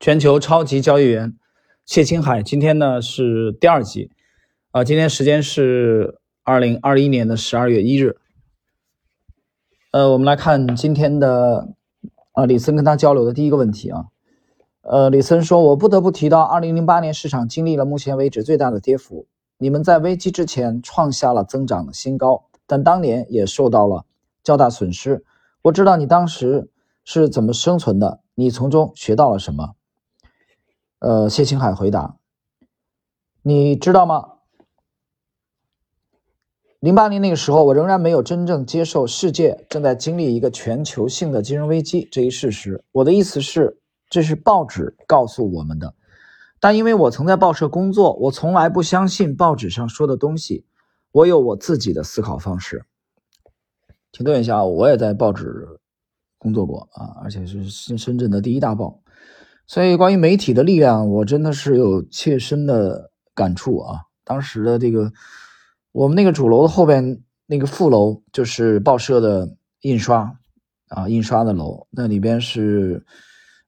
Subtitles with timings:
[0.00, 1.36] 全球超级交易员
[1.84, 4.10] 谢青海，今天呢是第二集，
[4.70, 8.16] 啊，今天时间是二零二一年的十二月一日。
[9.90, 11.74] 呃，我们来看今天的
[12.32, 14.06] 啊，李森跟他交流的第一个问题啊，
[14.80, 19.26] 呃，李森说，我不得不提到，二零零八年市场经历了目前为止最大的跌幅，
[19.58, 24.06] 你们在危机之前创下了增长的新高，但当年也受到了
[24.42, 25.22] 较大损失。
[25.60, 26.70] 我知道你当时
[27.04, 29.74] 是怎么生存的，你从中学到了什么？
[31.00, 32.16] 呃，谢青海回答
[33.42, 34.34] ：“你知道吗？
[36.78, 42.84] 零八年那个时候，我仍然没有真正接受世界正在经历一个全球性的金融危机这一事实。
[42.92, 45.94] 我的意思是，这是报纸告诉我们的。
[46.60, 50.66] 但因为我曾在报社工作，我从来不相信报纸上说的东西。
[51.12, 52.84] 我有我自己的思考方式。
[54.12, 55.66] 停顿一下，我也在报纸
[56.36, 59.00] 工作过啊，而且是深深圳的第一大报。”
[59.70, 64.00] 所以，关于媒体的力量，我真的是有切身的感触啊！
[64.24, 65.12] 当时的这个，
[65.92, 70.36] 我们那个主楼的后边那个副楼就是报社的印刷
[70.88, 73.06] 啊，印刷的楼，那里边是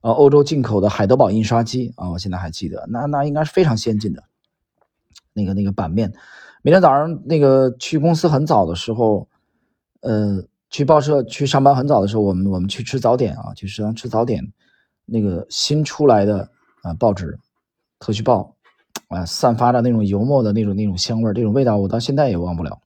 [0.00, 4.24] 呃欧洲进口的海德堡印刷机啊，我现在还记得，那那应该是非常先进的
[5.32, 6.12] 那个那个版面。
[6.62, 9.28] 每天早上那个去公司很早的时候，
[10.00, 14.52] 呃，去报社去上班很早的时候，我们我们去吃早点啊，去食堂吃早点。
[15.12, 16.48] 那个新出来的
[16.82, 17.38] 啊报纸，
[17.98, 18.56] 特许报，
[19.08, 22.80] 啊，散发的那种油墨的那种那种香味儿这种味道我到现在也忘不了。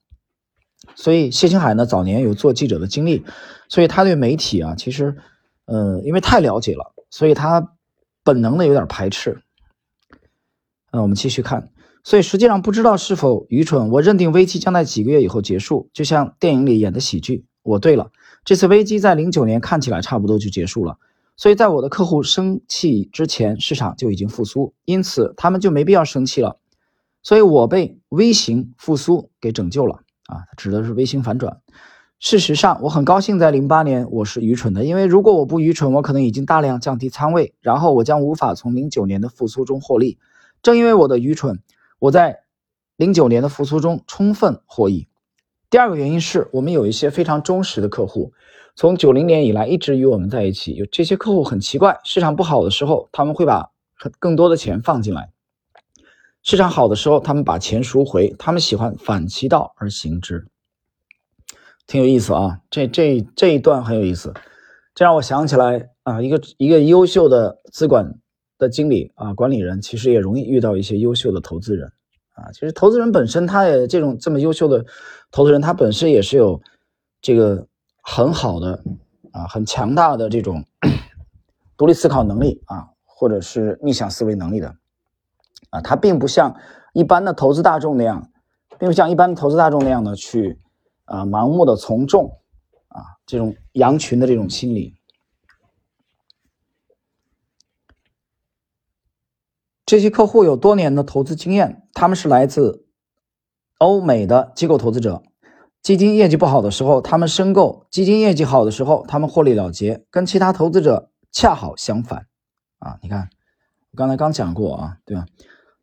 [0.95, 3.23] 所以谢青海呢，早年有做记者的经历，
[3.69, 5.17] 所以他对媒体啊，其实，
[5.65, 7.73] 呃，因为太了解了，所以他
[8.23, 9.41] 本能的有点排斥。
[10.91, 11.69] 那，我们继续看。
[12.03, 17.45] 所以实际上不知道是否愚蠢，我认定危机将在几个月以后结束，就像电影里演的喜剧。
[17.63, 18.11] 我对了，
[18.45, 20.97] 这次危机在零九年看起来差不多就结束了。
[21.37, 26.57] 所以在我的客户生气之前，市场就已经复苏，因此他们就没必要生气了。
[27.21, 31.61] 所以我被微型复苏给拯救了啊，指的是微型反转。
[32.19, 40.17] 事实上，我很高兴在零八年我是愚蠢的，因为如果我不愚蠢，我可能已经大量降低仓位，然后我将无法从零九年的复苏中获利。
[40.63, 41.61] 正因为我的愚蠢，
[41.99, 42.39] 我在
[42.95, 45.07] 零九年的复苏中充分获益。
[45.69, 48.33] 第二个原因是我们有一些非常忠实的客户。
[48.77, 53.71] 从九零年以来一直与我们在一起，有这些客户很奇怪，市场不好的时候他们会把
[54.19, 55.31] 更多的钱放进来，
[56.43, 60.45] 市场好的时候他们把钱赎回，他们喜欢反其道而行之，
[61.87, 64.31] 挺有意思啊，这这这一段很有意思，
[64.93, 68.19] 这让我想起来啊，一个一个优秀的资管
[68.59, 71.91] 的经理啊管理人，其实也容易遇到一些优秀的投资人。
[72.35, 74.85] 啊，其实投资人本身他也这种这么优秀的
[75.31, 76.61] 投资人，他本身也是有
[77.23, 77.65] 这个。
[78.09, 78.81] 很好的
[79.33, 80.63] 啊，很强大的这种
[81.75, 84.77] 独立思考能力啊，或者是逆向思维能力的
[85.71, 86.55] 啊，他并不像
[86.93, 88.31] 一般的投资大众那样，
[88.79, 90.57] 并不像一般的投资大众那样的去
[91.03, 92.39] 啊盲目的从众
[92.87, 94.95] 啊，这种羊群的这种心理。
[99.85, 102.85] 这些客户有多年的投资经验，他们是来自
[103.79, 105.23] 欧美的机构投资者。
[105.87, 112.25] 基金业绩不好的时候，他们申购；基金业绩好的时候，他们获利了结，跟其他投资者恰好相反。
[112.79, 113.29] 啊，你看，
[113.93, 115.25] 我刚才刚讲过啊，对吧？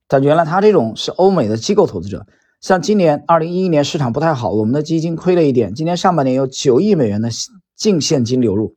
[0.06, 2.26] 但原来他这种是欧美的机构投资者。
[2.60, 5.74] 像今年二零一一年市场不太好，我们的基金亏了一点。
[5.74, 7.30] 今年上半年有九亿美元的
[7.74, 8.74] 净现金流入，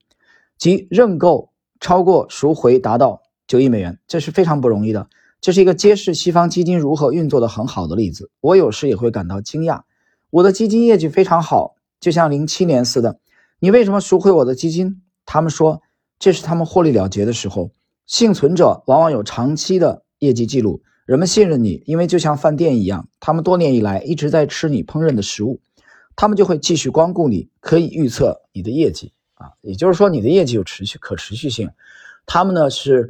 [0.58, 1.50] 即认购
[1.82, 5.10] 超过赎回达到九亿美元，这是非常不容易的。
[5.42, 8.32] 这是一个揭示西方基金如何运作的很好的例子。
[8.40, 9.82] 我有时也会感到惊讶。
[10.30, 13.20] 我的基金业绩非常好，就像零七年似的。
[13.60, 15.02] 你为什么赎回我的基金？
[15.26, 15.82] 他们说
[16.20, 17.72] 这是他们获利了结的时候。
[18.06, 25.60] 幸存者往往有长期的业绩记录，人们信任你，因为就像饭店一样，他们多年以来一直在吃你烹饪的食物，
[26.16, 31.70] 他们就会继续光顾你，可以预测你的业绩啊，也就是说你的业绩有持续可持续性。
[32.26, 33.10] 他们呢是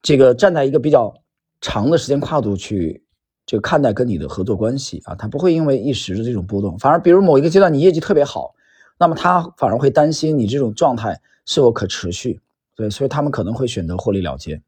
[0.00, 1.14] 这个站在一个比较
[1.60, 3.02] 长的时间跨度去。
[3.44, 8.54] 就看待跟你的合作关系啊，他不会因为一时的这种波动，反而比如某一个阶段你业绩特别好，
[8.98, 12.40] 那么他反而会担心你这种状态是否可持续，
[12.76, 14.62] 对，所以他们可能会选择获利了结，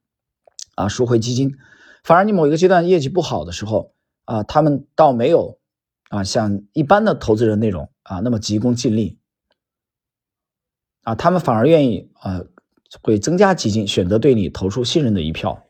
[0.74, 1.56] 啊，赎回基金。
[2.02, 3.92] 反而你某一个阶段业绩不好的时候
[4.24, 5.56] 啊，他们倒没有
[6.10, 9.16] 啊像一般的投资人那种啊那么急功近利，
[11.04, 12.42] 啊，他们反而愿意啊
[13.02, 15.62] 会增加基金，选择对你投出信任的一票。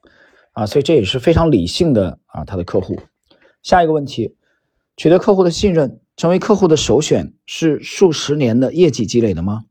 [0.55, 2.99] 啊，所以这也是非常理性的啊，他的客户。
[3.62, 4.35] 下一个问题，
[4.97, 9.65] 取得客户的信任，成为客户的首选，是数十年的业绩积累的吗？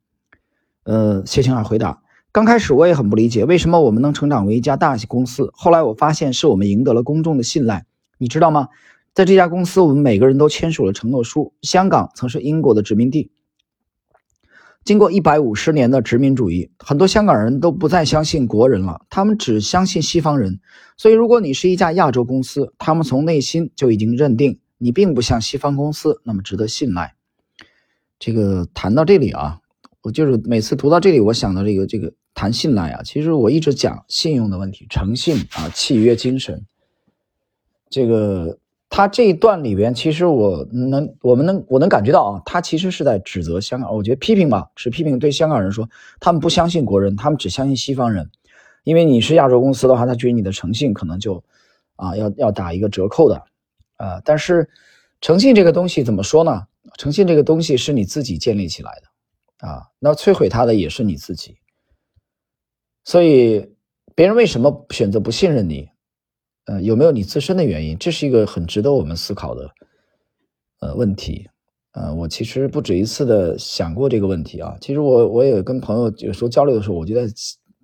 [0.84, 2.02] 呃，谢青海回答，
[2.32, 5.50] 刚开始我也很不理解，为什么我们能成长为一家大公司？
[5.54, 7.86] 后来我发现是我们赢得了公众的信赖，
[8.18, 8.68] 你知道吗？
[9.14, 11.54] 在这家公司，我们每个人都签署了承诺书。
[11.62, 13.32] 香港曾是英国的殖民地。
[14.86, 20.60] 经过一百五十年的殖民主义，很多香港人都不再相信国人了，他们只相信西方人。
[20.98, 27.16] 所以，如果你是一家亚洲公司，他们从内心就已经认定你并不像西方公司那么值得信赖。
[28.20, 29.60] 这个谈到这里啊，
[30.02, 36.66] 我就是每次读到这里，我想到这个这个谈信赖啊，其实我一直讲信用的问题，诚信啊，契约精神，
[37.90, 38.60] 这个。
[38.96, 43.92] 他这一段里边，其实我能，我们能，我能感觉到啊，他其实是在指责香港。
[43.92, 48.30] 我觉得批评吧，是批评对香港人说，他们不相信国人，他们只相信西方人。
[48.84, 51.44] 因为你是亚洲公司的话，他觉得你的诚信可能就，
[51.96, 53.44] 啊，要要打一个折扣的，
[53.98, 54.22] 啊。
[54.24, 54.70] 但是，
[55.22, 56.68] 诚信这个东西怎么说呢？
[57.00, 61.58] 诚信这个东西是你自己建立起来的，啊，那摧毁它的也是你自己。
[63.04, 63.74] 所以，
[64.14, 65.90] 别人为什么选择不信任你？
[66.66, 67.98] 呃，有没有你自身的原因？
[67.98, 69.70] 这是一个很值得我们思考的
[70.80, 71.50] 呃问题。
[71.92, 74.76] 呃，我其实不止一次的想过这个问题啊。
[74.80, 77.32] 其实我我也跟朋友有时候交流的时候，我就在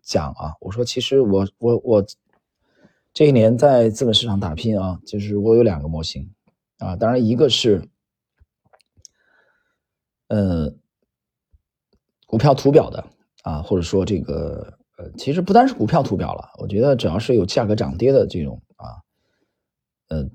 [0.02, 2.06] 讲啊，我说其实我我我
[3.14, 6.32] 这一年在资本市场打拼啊，就是我有两个模型
[6.78, 7.84] 啊，当然一个是
[10.30, 10.74] 呃
[12.26, 13.06] 股票图表的
[13.44, 18.62] 啊，或者说这个呃，其实不单是股票图表了，我觉得只要是有价格涨跌的这种。
[20.10, 20.30] 啊，嗯，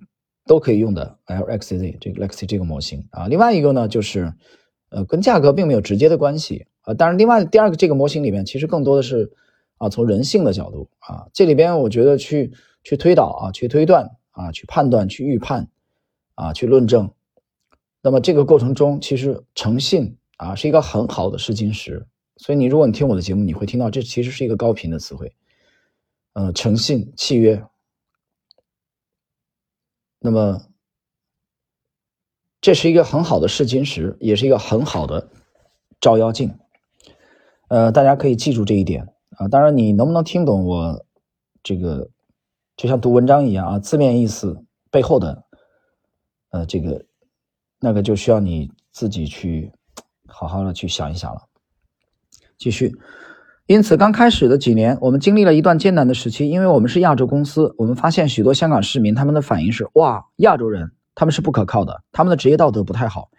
[0.47, 3.29] 都可以用的 LXZ 这个 Lexi 这个模型啊。
[3.29, 4.33] 另外一个呢，就是
[4.89, 6.95] 呃，跟价格并没有直接的关系啊。
[6.95, 9.33] 当然，另外第二个这个模型里面，其实更多的是
[9.79, 15.69] 啊，从人性的角度啊，这里边我觉得去去推导啊，去推断啊，去判断，去预判
[16.35, 17.11] 啊，去论证。
[18.03, 22.07] 那么这个过程中，其实诚信啊是一个很好的试金石。
[22.37, 25.33] 所以你如果你听我的节目，你会听到这其实是一个高频的词汇，
[26.35, 27.65] 呃，诚信契约。
[30.25, 30.63] 那么，
[32.63, 35.29] 这是一个很好的试金石，也是一个很好的
[36.01, 36.59] 照妖镜。
[37.69, 39.49] 呃，大家可以记住这一点啊。
[39.49, 41.05] 当然，你能不能听懂我
[41.63, 42.09] 这个，
[42.75, 45.45] 就像读文章一样啊，字面意思背后的，
[46.49, 47.05] 呃，这个
[47.79, 49.71] 那个就需要你自己去
[50.27, 51.43] 好好的去想一想了。
[52.57, 52.97] 继续。
[53.67, 56.51] 因此，刚开始的几年，我们经历了一段艰难的时期。
[56.51, 63.31] 因为我们是亚洲公司，我们发现许多香港市民他们的反应是：哇，亚洲人他们是不可靠的，他们的职业道德不太好。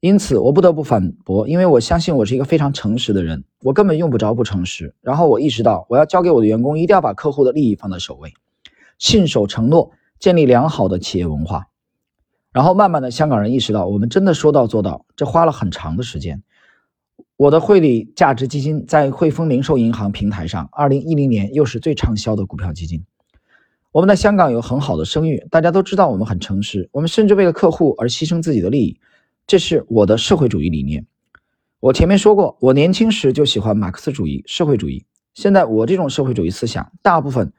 [0.00, 4.94] 因此，我不得不反驳，因为我相信我是一个非常诚实的人，我根本用不着不诚实。
[5.02, 8.32] 然后我意识到，我要交给我的员工，一定要把客户的利益放在首位，
[8.96, 11.66] 信守承诺，建立良好的企业文化。
[12.50, 16.42] 然后慢慢的，香港人意识到，我们真的说到做到，这花了很长的时间。
[17.36, 23.04] 我的汇理价值基金在汇丰零售银行平台上，二零一零年又是最畅销的股票基金。
[23.92, 29.00] 我们在香港有很好的声誉，大家都知道我们很诚实，我们甚至为了客户而牺牲自己的利益。
[29.46, 31.06] 这是我的社会主义理念。
[31.80, 35.04] 我前面说过，我年轻时就喜欢马克思主义、社会主义。
[35.34, 37.52] 现在我这种社会主义思想，大部分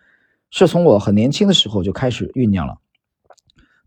[0.52, 2.78] 是从我很年轻的时候就开始酝酿了。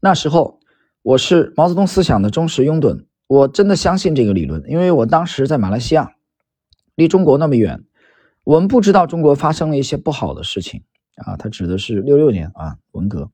[0.00, 0.60] 那时候，
[1.02, 3.04] 我是毛泽东思想的忠实拥趸。
[3.26, 6.12] 我真的相信这个理论，因为我当时在马来西亚，
[6.94, 7.82] 离中国那么远，
[8.44, 10.82] 我们不知道中国发生了一些不好的事情
[11.16, 11.34] 啊。
[11.36, 13.30] 他指的是六六年啊，文革，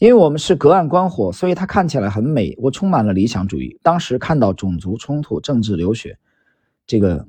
[0.00, 2.56] 因为我们是隔岸观火，所以它看起来很美。
[2.58, 3.78] 我充满了理想主义。
[3.84, 6.18] 当时看到种族冲突、政治流血，
[6.84, 7.28] 这个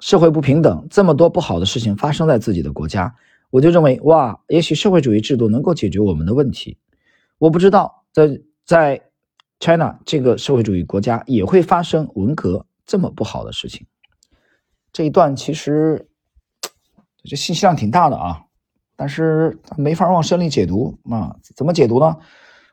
[0.00, 3.14] 社会不平等，这么多不好的事情发生在自己的国家，
[3.50, 6.76] 我就认为哇，也许社会主义制度能够解决我们的问题。
[7.38, 9.00] 我不知道在在。
[9.64, 13.86] China 这个社会主义国家也会发生文革这么不好的事情，
[14.92, 16.06] 这一段其实
[17.22, 18.42] 这信息量挺大的啊，
[18.94, 21.36] 但是没法往深里解读啊。
[21.56, 22.18] 怎么解读呢？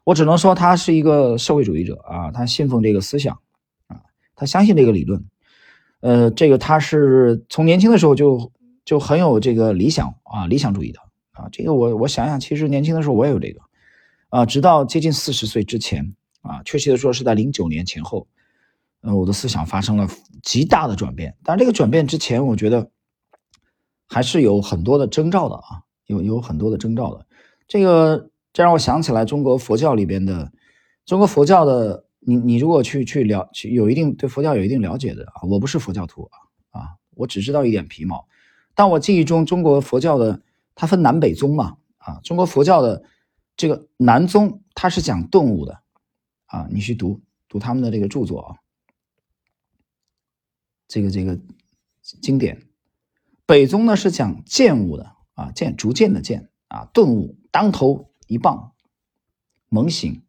[0.04, 3.40] 我只能说他是一个社会主义者啊，他信奉这个思想
[3.88, 4.02] 啊，
[4.36, 5.26] 他相信这个理论。
[6.02, 8.52] 呃，这个他是从年轻的时候就
[8.84, 11.00] 就很有这个理想啊，理想主义的
[11.32, 11.48] 啊。
[11.54, 13.62] 这个我我想想，其实年轻的时候我也有这个
[14.28, 16.14] 啊，直到接近四十岁之前。
[16.42, 18.28] 啊，确切的说是在零九年前后，
[19.02, 20.08] 呃，我的思想发生了
[20.42, 21.36] 极大的转变。
[21.44, 22.90] 但这个转变之前，我觉得
[24.08, 27.26] 还是有很多的征兆的啊，有有很多的征兆的。
[27.68, 30.52] 这个这让我想起来中国佛教里边的，
[31.06, 38.28] 中国佛教的，你你如果去去了去有一定对佛教有一定了解的啊，我不是佛教徒啊啊，我只知道一点皮毛。
[38.74, 40.42] 但我记忆中中国佛教的
[40.74, 43.04] 它分南北宗嘛啊，中国佛教的
[43.56, 45.80] 这个南宗它是讲顿悟的。
[46.52, 48.56] 啊，你去读读他们的这个著作啊，
[50.88, 51.40] 这个这个
[52.22, 52.68] 经典。
[53.46, 58.74] 北宗呢是讲渐悟的啊，剑逐渐的剑啊，顿悟，当头一棒，
[59.70, 60.24] 猛醒。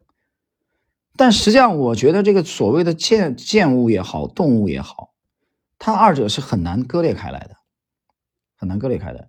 [1.16, 5.12] 但实际上，我觉得这个所谓的渐渐悟也好，顿悟也好，
[5.78, 7.56] 它二者是很难割裂开来的，
[8.56, 9.28] 很难割裂开的。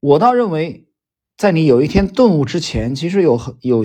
[0.00, 0.88] 我倒认为，
[1.36, 3.82] 在你有一天顿悟之前，其实有很有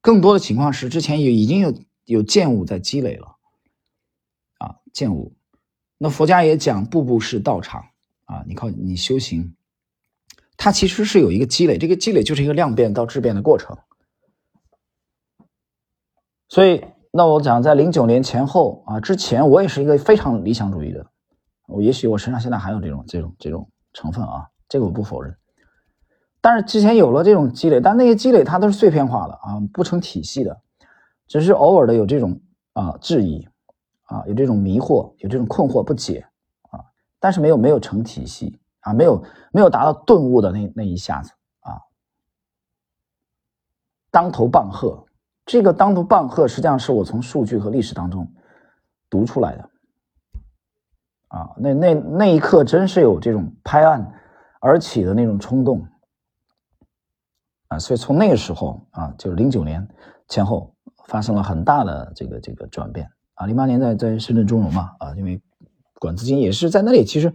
[0.00, 3.36] 更多的情况是之前有已经有有见悟在积累了
[4.58, 5.34] 啊，见悟。
[5.98, 7.84] 那佛家也讲，步步是道场
[8.24, 9.54] 啊，你靠你修行，
[10.56, 13.76] 它其实是有一个积累，这个积累就是一个量变到质变的过程。
[16.48, 21.06] 所以，那我讲在零九年前后啊，之前我也是一个非常理想主义的，
[21.66, 25.36] 我也许我身上现在还有这种这种这种成分啊，这个我不否认。
[26.40, 30.60] 但是之前有了这种积累，但那些积累它都是碎片化的啊，不成体系的，
[31.26, 32.40] 只是偶尔的有这种
[32.72, 33.46] 啊质疑
[34.04, 36.26] 啊，有这种迷惑，有这种困惑不解
[36.70, 36.80] 啊，
[37.18, 41.80] 但是没有没有成体系啊，没有没有达到顿悟的那那一下子啊，
[44.10, 45.06] 当头棒喝。
[45.46, 48.30] 这个当头棒喝，实际上是我从数据和历史当中
[49.08, 49.70] 读出来的，
[51.26, 54.12] 啊，那那那一刻真是有这种拍案
[54.60, 55.84] 而起的那种冲动，
[57.70, 59.88] 啊，所以从那个时候啊，就是零九年
[60.28, 60.74] 前后
[61.08, 65.40] 发生了很大的这个这个转变啊，零八年在在深圳中融嘛，啊，因为
[65.98, 67.32] 管资金也是在那里，其实，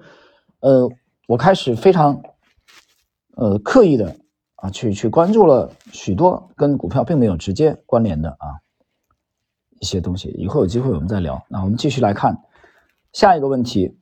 [0.59, 0.89] 呃，
[1.27, 2.21] 我开始非常，
[3.35, 4.15] 呃，刻意的。
[4.57, 8.47] 啊，去去关注了许多跟股票并没有直接关联的啊
[9.81, 11.45] 一些东西，以后有机会我们再聊。
[11.49, 12.41] 那我们继续来看
[13.11, 13.99] 下一个问题。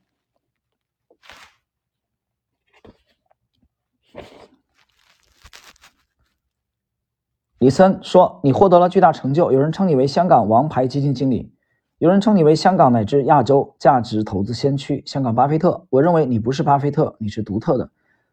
[7.64, 11.50] 李森说：“你获得了巨大成就，有人称你为香港王牌基金经理，
[11.96, 15.86] 有人称你为香港乃至亚洲价值投资先驱，香港巴菲特。
[15.88, 17.90] 我认为你不是巴菲特，你是独特的。”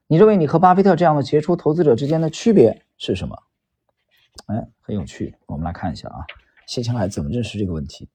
[0.07, 3.37] 你认为你和巴菲特这样的杰出投资者之间的区别是什么？
[4.47, 6.27] 哎，很有趣，我们来看一下啊，
[6.67, 8.09] 谢青海怎么认识这个问题？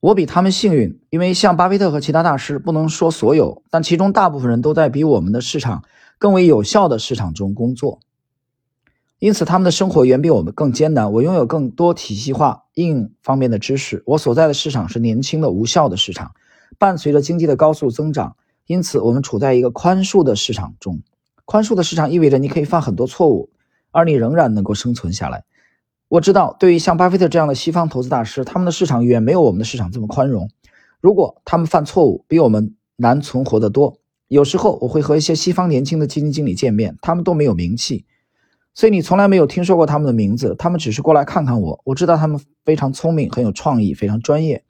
[0.00, 5.82] 我比他们幸运，因为像巴菲特和其他大师，不能说所有，但其中大部分人都在比我们的市场
[6.18, 8.00] 更为有效的市场中工作，
[9.20, 11.12] 因此他们的生活远比我们更艰难。
[11.12, 14.02] 我拥有更多体系化硬方面的知识。
[14.06, 16.32] 我所在的市场是年轻的无效的市场，
[16.78, 18.34] 伴随着经济的高速增长。
[18.66, 21.02] 因此，我们处在一个宽恕的市场中。
[21.44, 23.50] 宽恕的市场意味着你可以犯很多错误，
[23.90, 25.44] 而你仍然能够生存下来。
[26.08, 30.48] 我知道，对于像巴菲特这样的西方投资大师，他们的市场远没有我们的市场这么宽容。
[31.00, 33.98] 如果他们犯错误，比我们难存活得多。
[34.28, 38.06] 有时候，我会和一些西方年轻的基金经理见面，他们都没有名气，
[38.74, 40.54] 所以你从来没有听说过他们的名字。
[40.58, 41.80] 他们只是过来看看我。
[41.84, 44.64] 我知道他们非常聪明，很有创意，非常专业。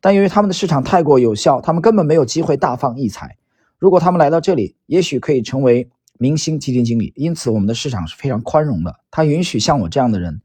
[0.00, 3.36] 但由于他们的市场太过有效，他们根本没有机会大放异彩。
[3.78, 7.12] 如果他们来到这里，也许可以成为明星基金经理。
[7.16, 10.40] 因此，我们的市场是非常宽容的，它允许像我这样的人，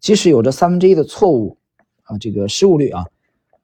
[0.00, 1.58] 即使有着三分之一的错误
[2.04, 3.04] 啊，这个失误率啊，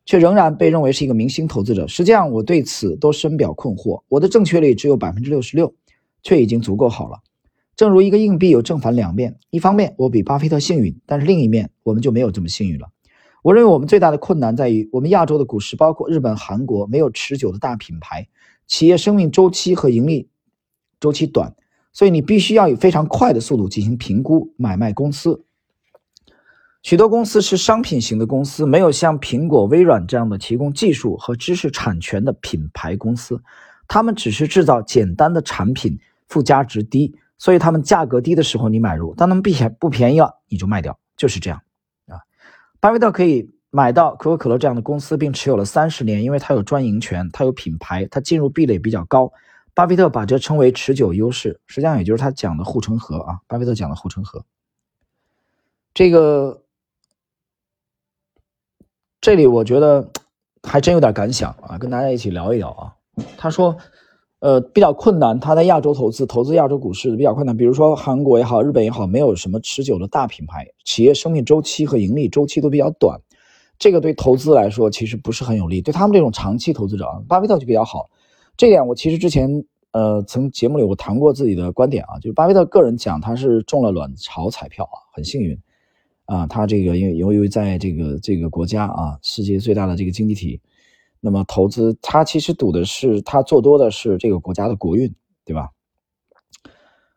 [0.04, 1.88] 却仍然被认为是一个明星投资者。
[1.88, 4.02] 实际上，我对此都深表困惑。
[4.08, 5.74] 我的正确率只有百分之六十六，
[6.22, 7.18] 却已经足够好了。
[7.76, 12.88] 正如一个硬币有正反两面，一方面我比巴菲特幸运，但是另一面我们就没有这么幸运了。
[13.42, 18.26] 我认为我们最大的困难在于，我们亚洲的股市，包括日本、韩国，没有持久的大品牌，
[18.66, 20.28] 企业生命周期和盈利
[20.98, 21.54] 周期短，
[21.92, 25.44] 所以你必须要以非常快的速度进行评估买卖公司。
[26.82, 33.42] 许多公司是商品型的公司，没有像苹果、微软这样的提供技术和知识产权的品牌公司，
[33.86, 41.60] 他们只是制造简单的产品，附加值低，所以他们价格低的时候你买入，当他们并且不便宜了你就卖掉，就是这样。
[42.08, 42.16] 啊
[42.80, 49.30] 巴菲特可以买到可口可乐这样的公司，并持有了三十年，因为他有专营权，他有品牌，他进入壁垒比较高。
[49.74, 53.40] 巴菲特把这称为持久优势，实际上也就是他讲的护城河啊。
[53.46, 54.44] 巴菲特讲的护城河，
[55.92, 56.62] 这个
[59.20, 60.10] 这里我觉得
[60.62, 62.94] 还真有点感想啊，跟大家一起聊一聊啊。
[63.36, 63.76] 他说。
[64.46, 65.40] 呃，比较困难。
[65.40, 67.56] 他在亚洲投资，投资亚洲股市比较困难。
[67.56, 73.20] 比如说韩国也好，日本也好，没有什么持久的大品牌，企业生命周期和盈利周期都比较短，
[73.76, 75.80] 这个对投资来说其实不是很有利。
[75.80, 78.08] 对他们这种长期投资者，巴菲特就比较好。
[78.56, 85.58] 这点我其实之前呃，曾节目里我谈过自己的观点啊，就是巴菲特个人讲他是中了卵巢彩票啊，很幸运
[86.26, 86.46] 啊。
[86.46, 90.60] 他这个因为由于在这个这个国家啊，世界最大的这个经济体。
[91.20, 95.70] 那么投资，他其实赌的是他做多的是这个国家的国运，对吧？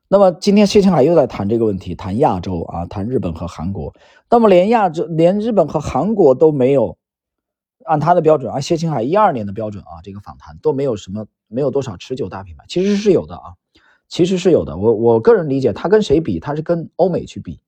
[0.07, 3.93] 那么今天谢青海又在谈这个问题，谈亚洲啊，谈日本和韩国。
[4.27, 6.97] 那么连亚洲、连日本和韩国都没有
[7.85, 13.53] 按他的标准，按谢青海一二年的标准啊，这个访谈都没有什么，没有多少持久大品牌，其实是有的啊，
[14.07, 14.75] 其实是有的。
[14.77, 16.39] 我我个人理解，他跟谁比？
[16.39, 17.59] 他是跟欧美去比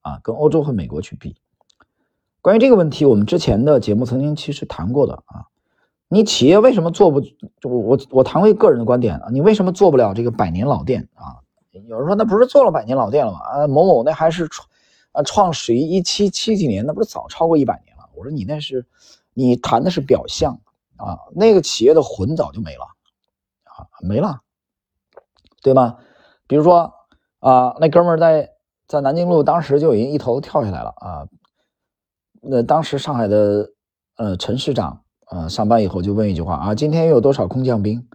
[0.00, 1.36] 啊，跟欧洲和美国去比。
[2.40, 5.49] 关于这个问题，我们之前的节目曾经其实谈过的啊。
[6.12, 7.22] 你企业为什么做不？
[7.62, 11.38] 我我我谈回个人的观点啊，你为什么做不了这个百年老店啊？
[11.86, 13.38] 有人说那不是做了百年老店了吗？
[13.38, 14.68] 啊，某某那还是创
[15.12, 18.10] 啊创始于一七七几年，那不是早超过一百年了？
[18.16, 18.84] 我说你那是
[19.34, 20.60] 你谈的是表象
[20.96, 22.82] 啊，那个企业的魂早就没了
[23.62, 24.40] 啊，没了，
[25.62, 25.98] 对吗？
[26.48, 26.92] 比如说
[27.38, 28.50] 啊，那哥们在
[28.88, 31.28] 在南京路当时就已经一头跳下来了啊。
[32.42, 33.70] 那当时上海的
[34.16, 38.06] 呃陈市长啊上班以后就问一句话啊，今天又有多少空降兵？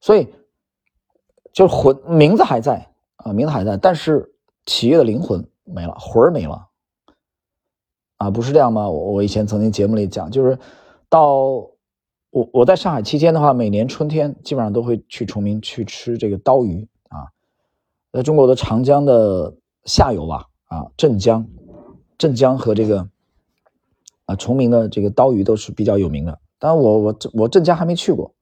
[0.00, 0.28] 所以
[1.52, 4.34] 就魂名字还在啊，名字还在，但是
[4.66, 6.68] 企业的灵魂没了，魂儿没了
[8.16, 8.88] 啊，不是这样吗？
[8.88, 10.58] 我我以前曾经节目里讲，就是
[11.08, 11.26] 到
[12.30, 17.28] 我我在上海期间的话，每年春天基本上都会去崇明去吃这个刀鱼啊，
[18.12, 19.54] 在中国的长江的
[19.84, 21.46] 下游吧啊镇江。
[22.16, 23.08] 镇江和这个
[24.28, 28.32] 啊崇明的这个刀鱼都是比较有名的，当然我我我镇江还没去过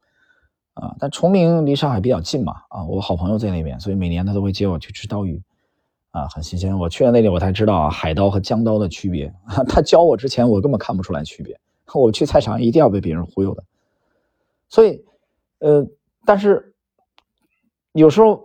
[0.74, 5.40] 啊，但崇明离上海比较近嘛啊，我好朋友在那边，所以每年他都会接我去吃刀鱼
[6.10, 6.76] 啊，很新鲜。
[6.76, 9.32] 我去了那里，我才知道啊海刀和江刀的区别。
[9.68, 11.58] 他教我之前，我根本看不出来区别。
[11.94, 13.62] 我去菜场一定要被别人忽悠的，
[14.68, 15.04] 所以
[15.60, 15.86] 呃，
[16.24, 16.74] 但是
[17.92, 18.44] 有时候。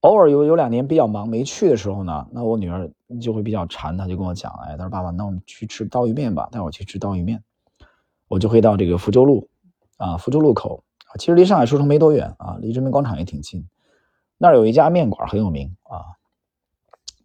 [0.00, 2.88] 偶尔有有两年比较忙没去的时候呢，那我女儿
[3.20, 7.42] 就会比较馋，他就跟我讲，哎，他说爸爸，那我们去吃刀鱼面吧，带我去吃刀鱼面。
[8.28, 9.48] 我就会到这个福州路，
[9.98, 13.64] 啊，福州路口啊，其实离上海书城没多远啊，离人民广场也挺近。
[14.36, 16.02] 那儿有一家面馆很有名啊，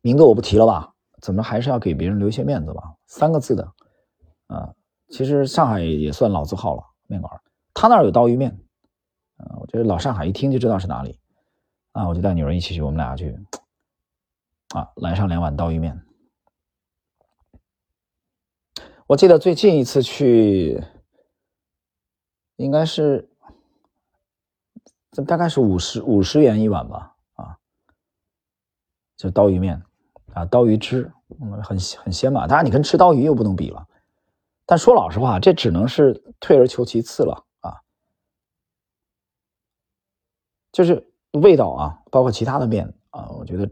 [0.02, 2.94] 名字我不提了吧，怎么还是要给别人留些面子吧？
[3.08, 3.72] 三个字的，
[4.48, 4.74] 啊，
[5.10, 7.42] 其实上海也算老字号了，面馆。
[7.74, 8.52] 他那儿有刀鱼面，
[9.38, 11.18] 啊，我觉得老上海一听就知道是哪里。
[11.94, 13.38] 啊，我就带女儿一起去，我们俩去，
[14.74, 16.02] 啊，来上两碗刀鱼面。
[19.08, 20.82] 我记得最近一次去，
[22.56, 23.30] 应该是，
[25.12, 27.58] 这大概是五十五十元一碗吧，啊，
[29.18, 29.82] 就刀鱼面，
[30.34, 32.48] 啊，刀鱼汁，嗯，很很鲜嘛。
[32.48, 33.88] 当然，你跟吃刀鱼又不能比了。
[34.66, 37.82] 但说老实话，这只能是退而求其次了，啊，
[40.72, 41.08] 就是。
[41.36, 43.66] 味道啊，包括其他的面啊，我觉得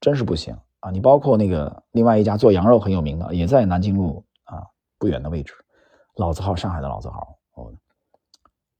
[0.00, 0.90] 真是不行啊！
[0.90, 4.62] 你包括那个另外一家做羊肉很有名的，也在南京路啊
[4.98, 5.54] 不远的位置，
[6.16, 7.72] 老字号，上海的老字号哦，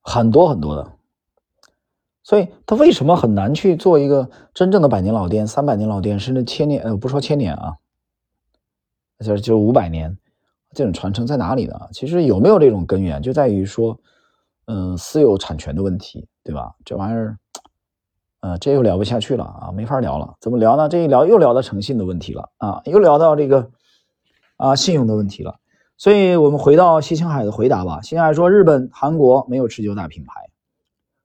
[0.02, 0.92] 很多很多的。
[2.22, 6.82] 所以他为什么很难去做一个真正的百年老店、三百年老店，甚至千年？
[6.82, 7.76] 呃，不说千年啊，
[9.20, 10.18] 就是就五百年
[10.72, 11.88] 这种传承在哪里呢？
[11.92, 13.98] 其实有没有这种根源，就在于说，
[14.66, 16.74] 嗯，私有产权的问题，对吧？
[16.84, 17.38] 这玩意儿。
[18.40, 20.34] 啊，这又聊不下去了啊，没法聊了。
[20.40, 20.88] 怎么聊呢？
[20.88, 23.70] 这一聊又聊到诚信的问题了啊，又聊到这个
[24.56, 25.56] 啊信用的问题了。
[25.96, 28.02] 所以我们回到西青海的回答吧。
[28.02, 30.50] 西青海说，日本、韩国没有持久大品牌，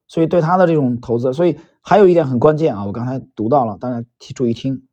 [0.07, 4.83] 所以对他的这种投资，所以还有一点很关键啊，我刚才读到了，大家注意听。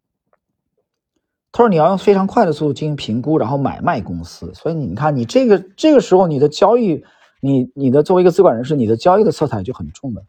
[1.53, 4.53] 他说你要用非常快的速度进行评估，然后买卖公司。
[4.55, 7.03] 所以你看，你这个这个时候你的交易，
[7.41, 10.23] 你你的作为一个资管人士，你的交易的色彩就很重的。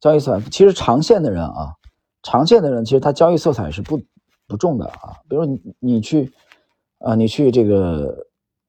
[0.00, 1.74] 交易色彩其实长线的人啊，
[2.22, 4.00] 长线的人其实他交易色彩是不
[4.46, 5.20] 不重的啊。
[5.28, 6.32] 比如你你去
[6.98, 8.26] 啊，你去这个，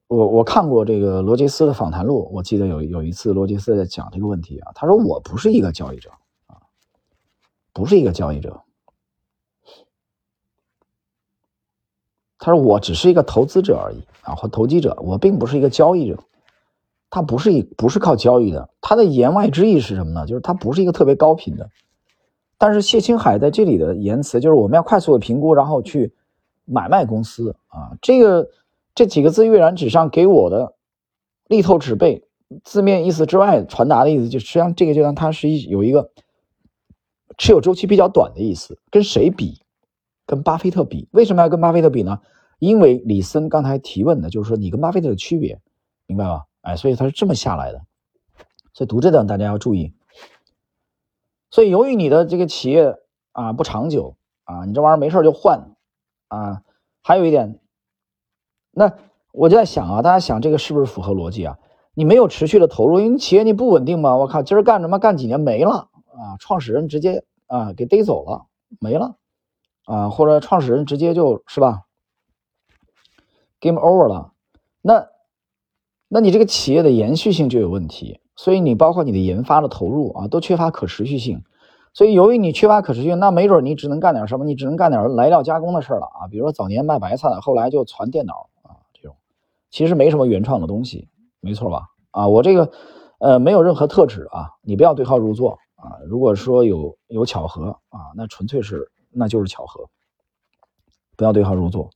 [0.08, 6.12] 我我看过这个罗杰斯的访谈录，我记得有有一次罗杰斯在讲这个问题啊，他说我不是一个交易者
[6.48, 6.58] 啊，
[7.72, 8.62] 不是一个交易者，
[12.38, 16.22] 他说我只是一个投资者而已啊，或投机者，我并不是一个交易者。
[17.12, 20.26] 他不是一不是靠交易的，他的言外之意是什么呢？
[20.26, 21.70] 就是他不是一个特别高频的。
[22.58, 26.14] 但是谢青海在这里的言辞就是我们要快速的评估，然后去
[26.64, 27.98] 买卖公司啊。
[28.02, 28.50] 这个
[28.96, 30.74] 这几个字跃然纸上，给我的
[31.48, 32.24] 力透纸背，
[32.64, 36.12] 字面意思之外传达的意思，就实际上这个就让它是有一个
[37.38, 38.80] 持有周期比较短的意思。
[38.90, 39.62] 跟谁比？
[40.26, 41.10] 跟巴菲特比？
[41.12, 42.20] 为什么要跟巴菲特比呢？
[42.60, 45.60] 因为李森刚才提问的就是说你跟巴菲特的区别，
[46.06, 46.46] 明白吧？
[46.62, 47.82] 哎，所以它是这么下来的，
[48.74, 49.96] 所以读这段大家要注意。
[51.50, 52.96] 所以由于你的这个企业
[53.32, 55.76] 啊不长久啊，你这玩意儿没事就换
[56.28, 56.62] 啊。
[57.02, 57.60] 还有一点，
[58.70, 58.94] 那
[59.32, 61.58] 我就在想啊，大家想这个是不是符合逻辑啊？
[61.94, 64.16] 你没有持续的投入，因为企业你不稳定嘛。
[64.16, 66.38] 我靠，今儿干什么干几年没了啊？
[66.40, 68.46] 创始人直接啊给逮走了，
[68.80, 69.18] 没了
[69.86, 71.82] 啊，或者创始人直接就是吧
[73.60, 74.32] ，game over 了，
[74.82, 75.11] 那。
[76.14, 81.42] 那你这个企业的延续性就有问题，所以你包括你的研发的投入啊，都缺乏可持续性。
[81.94, 84.44] 所以由于你缺乏可持续性，那没准你只能干点什么？
[84.44, 89.16] 你只能干点来料加工的事了啊，比如说早年卖白菜，后来就传电脑啊，这种
[89.70, 91.08] 其实没什么原创的东西，
[91.40, 91.84] 没错吧？
[92.12, 92.70] 啊，我这个
[93.20, 95.96] 呃没有任何特指啊，你不要对号入座啊。
[96.06, 99.88] 如果说有有巧合啊，那纯粹是那就是巧合，
[101.16, 101.90] 不要对号入座。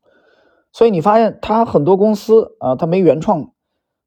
[0.71, 3.51] 所以你发现他很多公司啊，他没原创。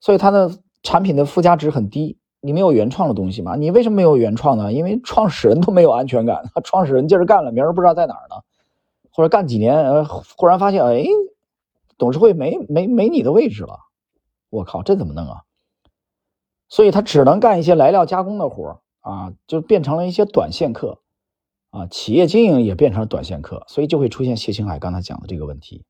[0.00, 0.50] 所以它的
[0.82, 3.56] 产品的附加值很低，你没有原创的东西嘛？
[3.56, 4.72] 你为什么没有原创呢？
[4.72, 8.36] 因为创始人都没有安全感， 创始人劲儿干了，明儿不知道在哪儿呢，
[9.10, 11.04] 或者干几年，呃，忽然发现，哎，
[11.96, 13.80] 董事会没没没你的位置了，
[14.50, 15.42] 我靠，这怎么弄啊？
[16.68, 21.00] 所以他只能干一些来料加工的活啊，就变成了一些短线客
[21.70, 25.84] 啊，企业经营也变成了短线客，所以就会出现谢青海刚才讲的这个问题。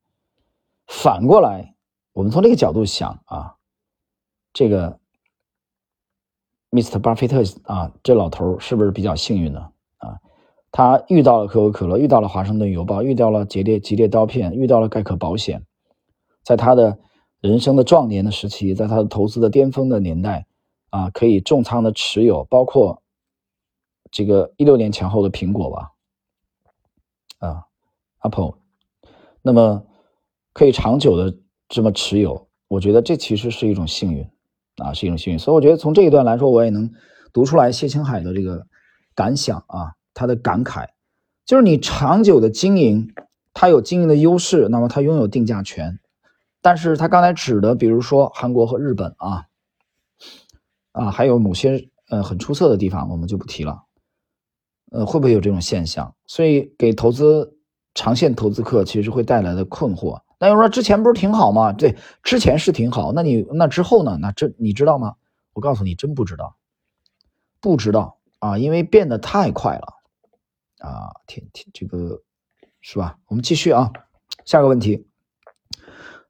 [0.87, 1.75] 反过来，
[2.15, 3.57] 我们从这个角度想啊。
[4.59, 4.99] 这个
[6.73, 6.99] ，Mr.
[6.99, 9.71] 巴菲特啊，这老头是不是比较幸运呢？
[9.99, 10.19] 啊，
[10.73, 15.65] 他遇到了可口可乐，遇到了华盛顿邮报，遇到了吉列吉列刀片，遇到了盖克保险，
[16.43, 16.99] 在他的
[17.41, 20.49] 人生的壮年的时期，在他的投资的巅峰的年代
[20.91, 23.01] 啊，可以重仓的持有，包括
[24.11, 25.93] 这个一六年前后的苹果吧，
[27.39, 27.65] 啊
[28.23, 28.55] ，Apple，
[29.41, 29.87] 那么
[30.53, 34.29] 可以长久的这么持有，我觉得这其实是一种幸运。
[34.79, 36.91] 啊，是一种幸运，所以我觉得从这一段来说，我也能
[37.33, 38.67] 读出来谢青海的这个
[39.15, 40.87] 感想啊，他的感慨
[41.45, 43.13] 就是你长久的经营，
[43.53, 45.99] 他有经营的优势，那么他拥有定价权，
[46.63, 49.47] 但是他刚才指的，比如说韩国和日本啊，
[50.93, 53.83] 啊，还有某些呃很出色的地方，我们就不提了，
[54.93, 56.15] 呃，会不会有这种现象？
[56.27, 57.57] 所以给投资
[57.95, 60.21] 长线投资客其实会带来的困惑。
[60.41, 61.73] 那有人说之前不是挺好吗？
[61.73, 63.13] 对，之前是挺好。
[63.13, 64.17] 那你那之后呢？
[64.21, 65.15] 那这你知道吗？
[65.53, 66.57] 我告诉你，真不知道，
[67.61, 69.95] 不知道啊，因为变得太快了
[70.79, 71.11] 啊！
[71.27, 72.23] 天天这个
[72.81, 73.19] 是吧？
[73.27, 73.93] 我们继续啊，
[74.45, 75.07] 下个问题。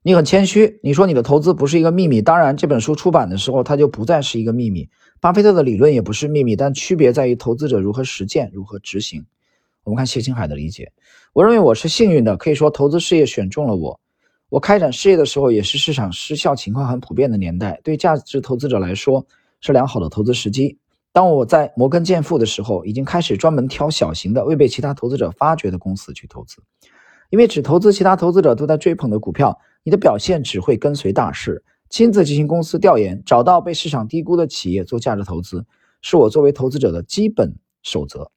[0.00, 2.22] 你很谦虚，你说你的投资不是一个秘密。
[2.22, 4.88] 当然，这本书出版的时候，它就不再是一个秘密。
[5.20, 9.26] 巴菲特的理论也不是秘密，但区别在于投资者如何实践，如何执行。
[9.88, 10.92] 我们看谢青海的理解。
[11.32, 13.98] 我认为我是幸运的，可以说投资事业选中了我。
[14.50, 19.26] 我开展事业的时候，也是市场失效情况很普遍的年代，对价值投资者来说
[19.62, 20.76] 是良好的投资时机。
[21.10, 26.62] 当我在摩根建富的时候，已经开始专门挑小型的、未被其他投资者发掘的公司去投资，
[27.30, 31.64] 因为只投资其他投资者都在追捧的股票，你的表现只会跟随大势。
[31.88, 35.64] 亲自进行公司调研，找到被市场低估的企业做价值投资，
[36.02, 38.30] 是我作为投资者的基本守则。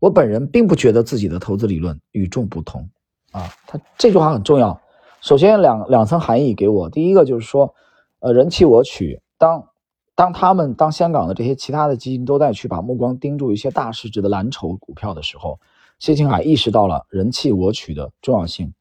[0.00, 2.88] 我本人并不觉得自己的投资理论与众不同，
[3.32, 4.80] 啊，他这句话很重要。
[5.20, 7.74] 首先两两层含义给我，第一个就是说，
[8.20, 9.20] 呃，人气我取。
[9.36, 9.68] 当
[10.14, 15.60] 当他们当香港的这些其他的基金都在去把目光盯住一些大市值的蓝筹股票的时候，
[15.98, 18.72] 谢青海意识到了人气我取的重要性。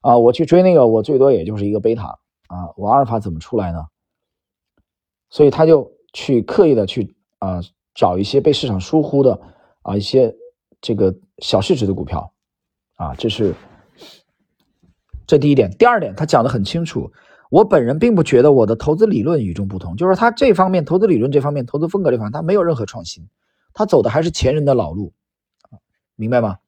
[0.00, 3.84] 啊，我去追那个，我最多也就是一个贝塔啊，我阿尔法怎么出来呢？
[5.28, 7.60] 所以他就去刻意的去啊
[7.96, 9.40] 找一些被市场疏忽的
[9.82, 10.36] 啊一些。
[10.80, 12.32] 这个小市值的股票，
[12.94, 13.54] 啊，这是
[15.26, 15.70] 这第一点。
[15.78, 17.10] 第二点，他讲的很清楚。
[17.50, 23.26] 我本人并不觉得我的投资理论与众不同，就是他这方面投资理论这方面投资风格这方面，他没有任何创新，
[23.72, 25.14] 他走的还是前人的老路，
[26.14, 26.58] 明白吗？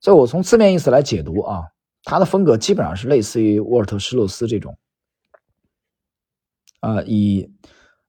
[0.00, 1.62] 所以我从字面意思来解读啊，
[2.04, 4.76] 他的风格基本上是类似于沃尔特施洛斯这种，
[6.80, 7.50] 啊，以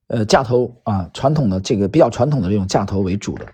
[0.08, 3.46] 呃价投啊传统的这个比较传统的这种价投为主的。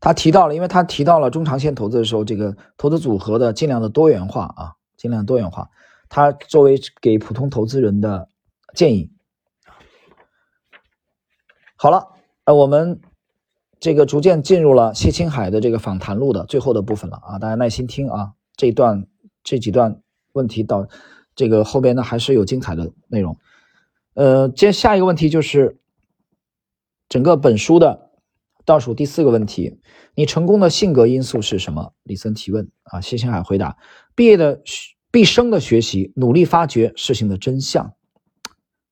[0.00, 5.68] 他提到了，因为他提到了中长线投资的时候，这个投资组合的尽量的多元化啊，尽量多元化。
[6.08, 8.28] 他作为给普通投资人的
[8.74, 9.12] 建议。
[11.76, 12.08] 好了，
[12.44, 13.00] 呃，我们
[13.78, 19.06] 这个逐渐进入了谢青海的这个访谈录的最后的部分了啊，大家耐心听啊，这一段
[19.44, 20.00] 这几段
[20.32, 20.88] 问题到
[21.36, 23.36] 这个后边呢还是有精彩的内容。
[24.14, 25.78] 呃，接下一个问题就是
[27.06, 28.09] 整个本书的。
[28.70, 29.80] 倒数第四个问题，
[30.14, 31.92] 你成功的性格因素是什么？
[32.04, 33.76] 李森提问啊，谢星海回答：
[34.14, 34.62] 毕业的
[35.10, 37.94] 毕生的学习，努力发掘事情的真相，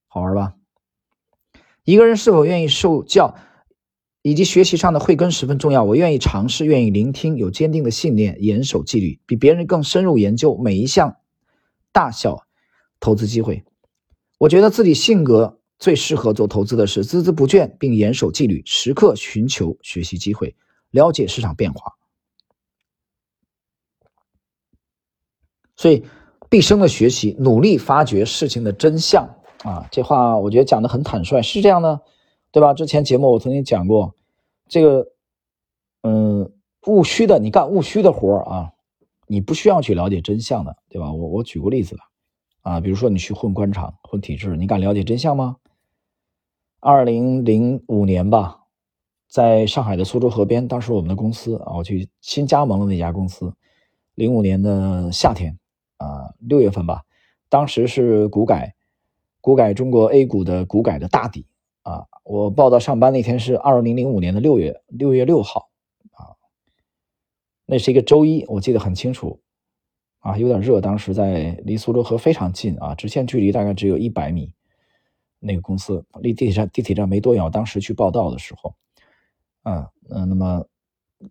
[0.09, 0.55] 好玩吧？
[1.85, 3.37] 一个人是否愿意受教，
[4.23, 5.85] 以及学习上的慧根十分重要。
[5.85, 11.19] 我愿意尝试，愿意聆听，有坚定的信念，严守纪律，比别人更深入研究每一项
[11.93, 12.43] 大小
[12.99, 13.63] 投资机会。
[14.39, 15.58] 我觉得自己性格。
[15.79, 20.57] 最适合做投资的是孜孜不倦，并严守纪律，时刻寻求学习机会，
[20.91, 21.95] 了解市场变化。
[25.77, 26.05] 所以，
[26.51, 29.87] 毕生的学习，努力发掘事情的真相啊！
[29.93, 32.01] 这话我觉得讲的很坦率，是这样的，
[32.51, 32.75] 对吧？
[32.75, 34.17] 之前节目我曾经讲过，
[34.67, 35.07] 这个，
[36.03, 36.51] 嗯，
[36.87, 38.73] 务虚的，你干务虚的活啊，
[39.29, 41.13] 你不需要去了解真相的，对吧？
[41.13, 42.11] 我我举个例子吧，
[42.63, 45.59] 啊，比如说你去混官场、混体制，你敢了解真相吗？
[46.81, 48.65] 二零零五年吧，
[49.29, 53.55] 在上海的苏州河边，当时我们的公司啊，我去新加盟的那家公司，
[54.15, 55.59] 零五年的夏天。
[56.01, 57.03] 啊，六月份吧，
[57.49, 58.77] 当时是股改，
[59.41, 61.45] 股改中国 A 股的股改的大底
[61.83, 62.07] 啊。
[62.23, 65.71] 我报到上班那天是二零零五年的六月六月六号
[66.13, 66.39] 啊，
[67.67, 69.41] 那是一个周一，我记得很清楚
[70.21, 74.53] 啊，有点热，当时在离苏州河非常近啊，直线距离大概只有一百米。
[75.39, 78.75] 那个公司离地铁站地铁站没多远，我当时去报道的时候，
[79.65, 80.67] 嗯嗯，那么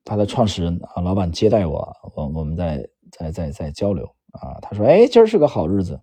[0.04, 4.06] 他的创始人啊，老板接待我，我我们在在在在交流。
[4.34, 6.00] 啊，他说：“哎，今儿是个好日子。”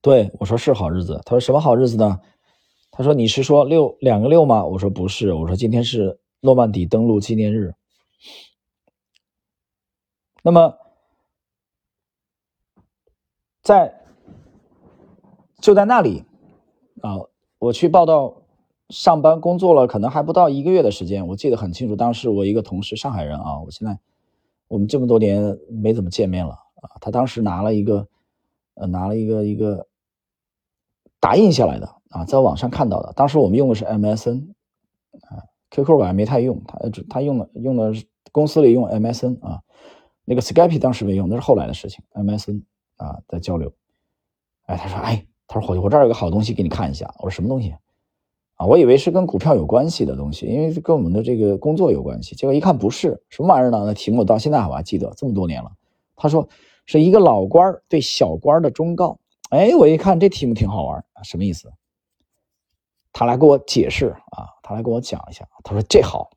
[0.00, 2.20] 对我说：“是好日子。”他说：“什么好日子呢？”
[2.90, 7.74] 他说：“你是说六两个六吗？”我说：“不是，我说今天是诺曼底登陆纪念日。”
[10.42, 10.78] 那么，
[13.60, 14.00] 在
[15.60, 16.24] 就在那里
[17.04, 17.20] 啊，
[17.58, 18.34] 我去报道
[18.88, 21.94] 上班工作了，可能还不到一个月的时间，我记得很清楚。
[21.94, 23.98] 当时我一个同事，上海人啊，我现在
[24.68, 26.54] 我们这么多年没怎么见面了。
[26.54, 28.08] 啊，他当时拿了一个，
[28.74, 29.86] 呃，拿了一个一个
[31.20, 33.12] 打印下来的啊，在网上看到的。
[33.12, 34.54] 当时我们用的是 MSN，
[35.28, 36.78] 啊，QQ 我还没太用，他
[37.10, 37.92] 他用的用的
[38.32, 39.60] 公司里用 MSN 啊，
[40.24, 42.02] 那个 Skype 当时没用，那是后来的事情。
[42.14, 42.62] MSN
[42.96, 43.70] 啊，在交流。
[44.64, 47.12] 哎，他说，哎，他说伙计，我这儿有个好东西给你看一下。
[47.18, 47.74] 我说什么东西？
[48.54, 52.34] 啊，我以为是跟股票有关系的东西，因为跟我们的这个工作有关系。
[52.34, 53.82] 结果一看不是，什么玩意儿呢？
[53.86, 55.70] 那题目到现在我还记得，这么多年了。
[56.16, 56.48] 他说。
[56.86, 59.18] 是一个老官对小官的忠告。
[59.48, 61.72] 哎，我一看这题目挺好玩，什么意思？
[63.10, 65.48] 他来给我解释啊，他来跟我讲一下。
[65.62, 66.28] 他说这好，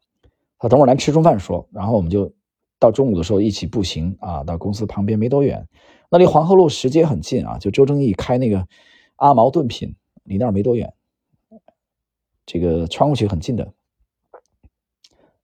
[0.57, 1.67] 他等会儿来吃中饭说。
[1.73, 2.31] 然后我们就
[2.79, 5.67] 到中午的时候一起步行啊，到公司旁边没多远，
[6.09, 8.65] 那离黄河路石阶很近啊，就周正义开那个
[9.17, 10.93] 阿毛炖品，离那儿没多远，
[12.45, 13.73] 这个穿过去很近的。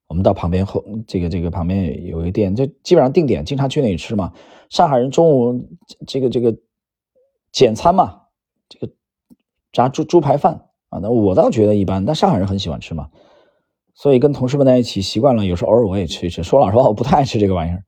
[0.08, 4.32] 我们到旁边后，这个这个旁边有一个店，就基本上定点，经常去那里吃嘛。
[4.70, 5.68] 上海人中午
[6.06, 6.56] 这个这个
[7.52, 8.24] 简餐嘛，
[8.70, 8.94] 这个
[9.72, 13.10] 炸猪猪排饭啊，那我倒觉得一般，但上海人很喜欢吃嘛，
[13.96, 16.44] 所以跟同事们在一起习惯了，有时候偶尔我也吃一吃。
[16.44, 17.84] 说老实话，我不太爱吃这个玩意儿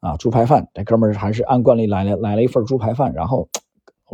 [0.00, 0.68] 啊，猪排饭。
[0.74, 3.48] 这哥们儿还是按惯例来了来了一份猪排饭，然后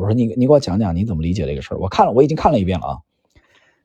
[0.01, 1.79] 我说你你给我讲讲你怎么理解这个事儿。
[1.79, 2.99] 我看了，我已经看了一遍了啊。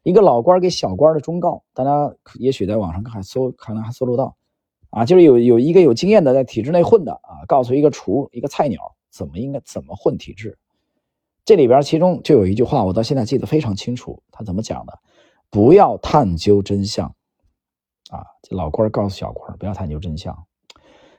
[0.04, 4.38] 一个老官给小官的忠告，大家也许在网上还搜，可能还搜得到，
[4.92, 10.58] 啊，就是有有一个有经验的在体制内混的啊，告诉一个厨一个菜鸟怎么应该怎么混体制。
[11.44, 14.98] 这里边其中就有一句话，我到现在记得非常清楚，他怎么讲的？
[15.50, 17.08] 不要探究真相，
[18.10, 20.46] 啊，这老官告诉小官不要探究真相，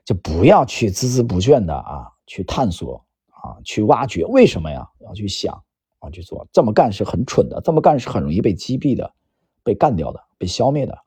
[0.05, 3.06] 就不要去孜孜不倦的啊去探索
[3.47, 4.89] 啊去挖掘，为什么呀？
[5.01, 5.63] 要去想。
[5.99, 9.15] 啊，去做这么干是很蠢的，这么干是很容易被击毙的，
[9.65, 10.99] 被干掉的，被消灭的。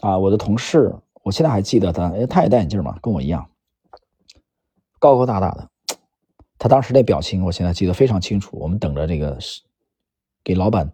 [0.00, 3.48] 啊，我的同事，我现在还记得他，哎，他也戴眼镜嘛，跟我一样，
[4.98, 5.68] 高高大大的。
[6.58, 8.58] 他当时那表情，我现在记得非常清楚。
[8.58, 9.38] 我们等着这个
[10.42, 10.92] 给老板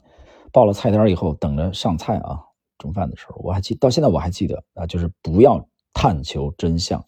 [0.53, 2.39] 报了菜单以后，等着上菜啊，
[2.77, 7.03] 中饭的时候，我还记到现在我还记得啊，就是不要探求真相。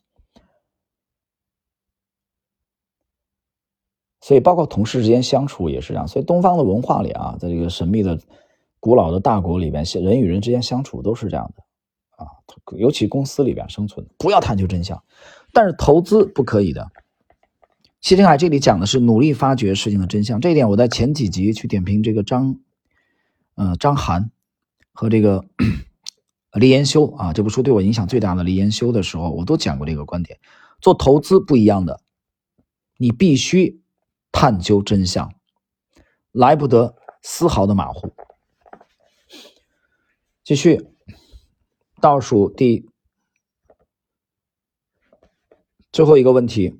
[4.22, 6.06] 所以，包括同事之间相处也是这样。
[6.06, 8.20] 所以，东方的文化里啊，在这个神秘的、
[8.78, 11.62] 古老的大国里边，人与人之间相处都是这样的
[12.22, 12.28] 啊。
[12.76, 15.02] 尤其公司里边生存，不要探究真相，
[15.54, 16.90] 但是投资不可以的。
[18.02, 22.56] 谢天海这里讲的是努力发掘事情的真相，这一点我在前几集去点评这个张，
[23.54, 24.30] 呃，张涵
[24.92, 25.46] 和这个
[26.52, 30.38] 黎延修啊，这部书对我影响最大的黎延修的时候，我都讲过这个观点。
[30.82, 32.02] 做投资不一样的，
[32.98, 33.80] 你必须。
[34.32, 35.32] 探究真相，
[36.32, 38.12] 来不得丝毫的马虎。
[40.44, 40.88] 继续，
[42.00, 42.88] 倒数第
[45.92, 46.74] 最后一个问题：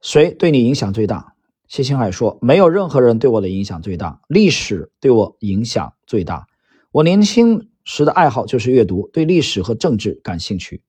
[0.00, 1.34] 谁对你影响最大？
[1.66, 6.46] 谢青海说：“没有任何人对我的影响最大，历史对我影响最大。
[6.92, 10.82] 我年轻时的爱好就是阅读，对历史和政治感兴趣。”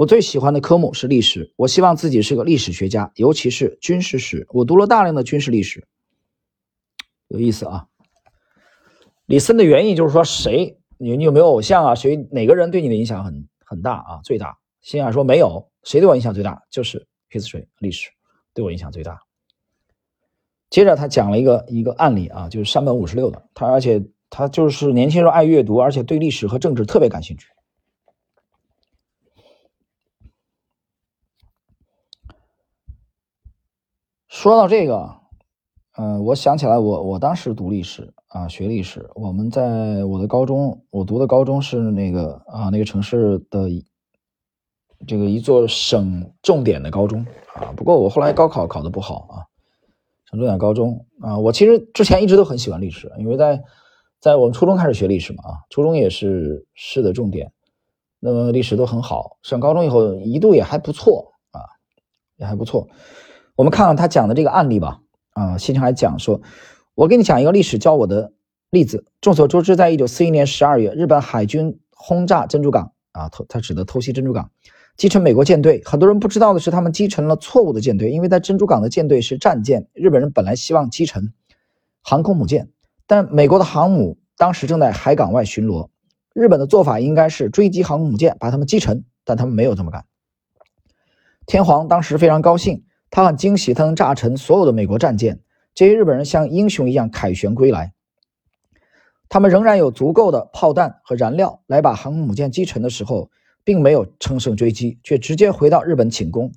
[0.00, 4.46] 我最喜欢的科目是历史，我希望自己是个历史学家，尤其是军事史。
[4.48, 5.86] 我读了大量的军事历史，
[7.28, 7.86] 有意思啊。
[9.26, 11.94] 李森的原意就是说，谁你你有没有偶像啊？
[11.94, 14.20] 谁哪个人对你的影响很很大啊？
[14.24, 14.56] 最大。
[14.80, 16.62] 辛海说没有，谁对我影响最大？
[16.70, 18.08] 就是 history 历史。
[18.54, 19.20] 对我影响最大。
[20.70, 27.48] 接着他讲了一个一个案例啊，就是山本五十六的，他而且他就是年轻时候爱阅读，而且对历史和政治特别感兴趣。
[34.40, 35.16] 说到这个，
[35.98, 43.68] 嗯，我想起来，我我当时读历史啊，学历史，我们在我的高中，我读的高中是那个啊那个城市的
[45.06, 47.20] 这个一座省重点的高中
[47.52, 47.74] 啊。
[47.76, 49.44] 不过我后来高考考的不好啊，
[50.30, 51.36] 省重点高中啊。
[51.38, 53.62] 我其实之前一直都很喜欢历史，因为在
[54.20, 57.52] 在我们初中开始学历史嘛啊，初中也是市的重点，
[58.18, 59.36] 那么历史都很好。
[59.42, 61.60] 上高中以后一度也还不错啊，
[62.38, 62.88] 也还不错。
[63.60, 65.02] 我们看看他讲的这个案例吧。
[65.34, 66.40] 啊，谢青海讲说，
[66.94, 68.32] 我给你讲一个历史教我的
[68.70, 69.04] 例子。
[69.20, 74.50] 众所周知，在一九四一年十二月，日本海军轰炸珍珠港啊，偷他指的偷袭珍珠港，
[74.96, 75.82] 击沉美国舰队。
[75.84, 79.88] 很多人不知道的是，他们击沉了错误的舰队，因为在珍珠港的舰队是战舰。
[79.92, 81.34] 日本人本来希望击沉
[82.00, 82.70] 航空母舰，
[83.06, 85.90] 但美国的航母当时正在海港外巡逻。
[86.32, 90.06] 日本的做法应该是追击航空母舰，把他们击沉，但他们没有这么干。
[91.44, 92.84] 天皇当时非常高兴。
[93.10, 95.40] 他很惊喜，他能炸沉所有的美国战舰。
[95.74, 97.92] 这些日本人像英雄一样凯旋归来。
[99.28, 103.30] 他们仍然有足够的炮弹和燃料来把航空母舰击沉的时候，
[103.62, 106.52] 并没有乘胜追击，却直接回到日本请功。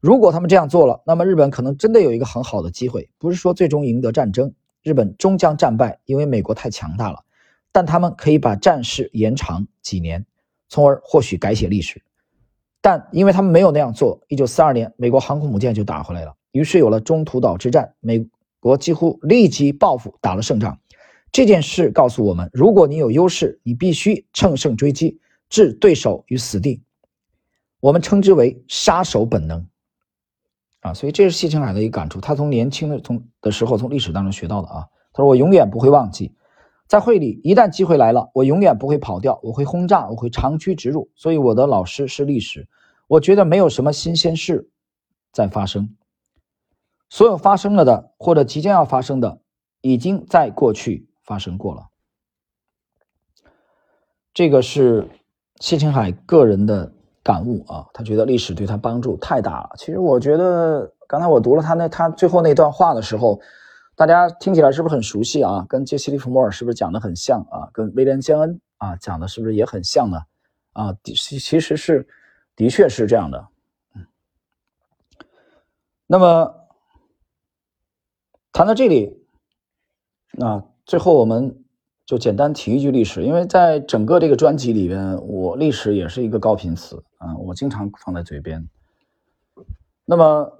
[0.00, 7.24] 如果他们这样做了，那么日本可能真的有一个很好的机会，不是说最终赢得战争，日本终将战败，因为美国太强大了。
[7.70, 10.26] 但他们可以把战事延长几年，
[10.68, 12.02] 从而或许改写历史。
[12.80, 18.26] 但因为他们没有那样做，一九四二年，美国航空母舰就打回来了，于是有了中途岛之战，美
[18.58, 20.78] 国几乎立即报复，打了胜仗。
[21.32, 26.82] 这件事告诉我们，如果你有优势，你必须乘胜追击，置对手于死地。
[27.80, 29.66] 我们称之为杀手本能。
[30.80, 34.86] 啊，所以这是谢青海的一个感触，他从年轻的从的时候从历史当中学到的啊。
[35.12, 36.32] 他说：“我永远不会忘记。”
[36.90, 41.08] 在会里，一旦机会来了，我永远不会跑掉，我会轰炸，我会长驱直入。
[41.14, 42.66] 所以我的老师是历史。
[43.06, 44.68] 我觉得没有什么新鲜事
[45.32, 45.94] 在发生，
[47.08, 49.38] 所有发生了的或者即将要发生的，
[49.82, 51.86] 已经在过去发生过了。
[54.34, 55.08] 这个是
[55.60, 59.70] 谢青海个人的感悟啊，他觉得历史对他帮助太大了。
[59.78, 63.40] 其实我觉得，刚才我读了他那他最后那段话的时候。
[64.00, 65.66] 大家听起来是不是很熟悉啊？
[65.68, 67.68] 跟杰西·利弗莫尔是不是讲的很像啊？
[67.70, 70.22] 跟威廉·江恩啊讲的是不是也很像呢？
[70.72, 72.08] 啊，其其实是，
[72.56, 73.48] 的确是这样的。
[76.06, 76.54] 那么
[78.54, 79.22] 谈到这里，
[80.32, 81.62] 那最后我们
[82.06, 88.66] 就简单提一句历史，因为在整个这个专辑里边，我历史也是一个高频词啊，我经常放在嘴边。
[90.06, 90.50] 那么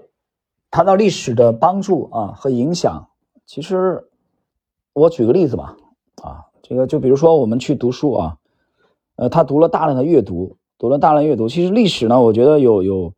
[0.70, 3.06] 谈到历史的帮助啊和影响。
[3.52, 4.04] 其实，
[4.92, 5.76] 我举个例子吧，
[6.22, 8.36] 啊，这个就比如说我们去读书啊，
[9.16, 11.48] 呃，他读了大量的阅读，读了大量阅读。
[11.48, 13.12] 其实历史呢，我觉得有有，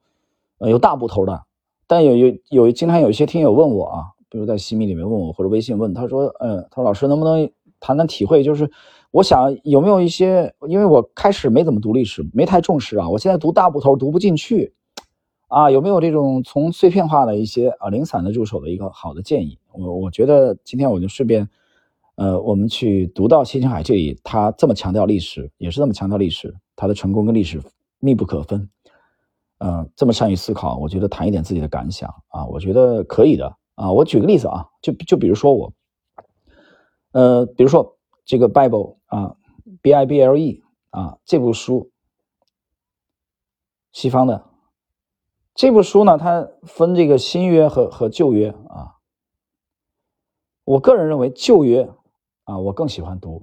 [0.56, 1.42] 呃，有大部头的，
[1.86, 8.42] 但有有有经常有一些听友问我啊，比如在西米里面问我或者微信问，他说，嗯，他说老师能不能谈谈体会？
[8.42, 8.70] 就是
[9.10, 14.72] 我想有没有一些，因为我开始没怎么读历史，没太重视啊，我现在读大部头读不进去。
[15.48, 19.58] 啊，有没有这种从碎片化的一些啊零散的入手的一个好的建议？
[19.74, 21.48] 我我觉得今天我就顺便，
[22.16, 27.60] 呃，我们去读到谢青海这里，他这么强调历史，也是这么强调历史，他的成功跟历史
[27.98, 28.68] 密不可分，
[29.58, 33.92] 嗯，这么善于思考，我觉得谈一点自己的感想啊，我觉得可以的啊。
[33.92, 35.72] 我举个例子啊，就就比如说我，
[37.12, 39.36] 呃，比如说这个 Bible 啊
[39.80, 41.90] ，B I B L E 啊，这部书，
[43.92, 44.44] 西方的。
[45.54, 48.91] 这部书呢，它分这个新约和和旧约啊。
[50.64, 51.88] 我个人认为旧约
[52.44, 53.42] 啊，我更喜欢读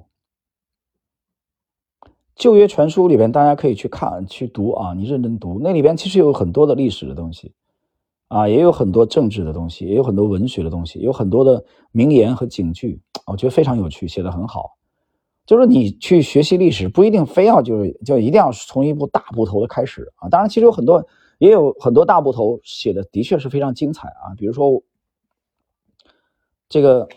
[2.36, 7.54] 旧约全书里边，大家可以去看去读啊，你认真读，那里边其实有很多的历史的东西
[8.30, 14.78] 啊，也有很多政治的东西，也有很多文学的东西，有很多的名言和警句，我觉得非常有趣，写的很好。
[15.46, 20.30] 就是你去学习历史，不一定非要就是就一定要从一部大部头的开始啊。
[20.30, 21.06] 当然，其实有很多。
[21.40, 24.84] 也有很多大部头写的的确是非常精彩啊，比如说
[26.70, 27.10] 这个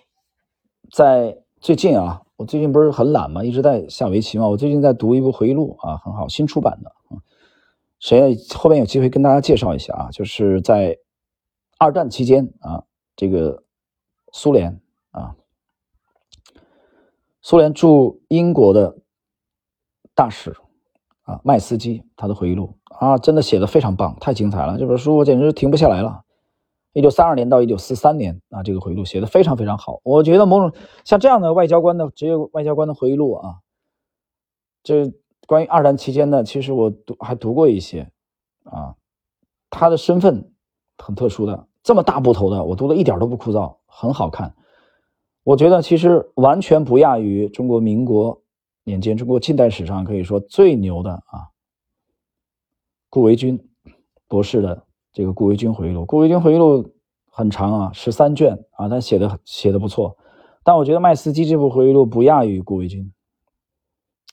[0.90, 6.92] 在最近啊，我最近不是很懒嘛，一直在下围棋嘛，我最近在读一部回忆录啊，很好，新出版的
[8.00, 10.10] 谁后面有机会跟大家介绍一下啊？
[10.10, 10.98] 就是在
[11.78, 12.82] 二战期间啊，
[13.14, 13.62] 这个
[14.32, 14.80] 苏联
[15.12, 15.36] 啊，
[17.42, 18.96] 苏联驻英国的
[20.14, 20.56] 大使
[21.22, 22.74] 啊麦斯基他的回忆录。
[22.98, 24.78] 啊，真的写的非常棒，太精彩了！
[24.78, 26.22] 这本书我简直停不下来了。
[26.92, 30.00] 一九三二年到一九四三年啊，这个回忆录写的非常非常好。
[30.02, 30.72] 我觉得某种
[31.04, 33.60] 像这样的外交官的职业外交官的回忆录啊，
[34.82, 35.10] 这
[35.46, 38.10] 关于二战期间的，其实我读还读过一些
[38.64, 38.94] 啊，
[39.70, 40.52] 他的身份
[40.98, 44.54] 很特殊的，这么大部头的，我读的一点都不枯燥，很好看。
[45.44, 48.42] 我觉得其实完全不亚于中国民国
[48.84, 51.48] 年间，中国近代史上可以说最牛的啊，
[53.08, 53.58] 顾维钧
[54.28, 54.84] 博士的。
[55.12, 56.94] 这个顾维钧回忆录，顾维钧回忆录
[57.28, 60.16] 很长啊，十三卷啊，他写的写的不错，
[60.64, 63.12] 但我觉得麦斯基这部回忆录不亚于顾维钧，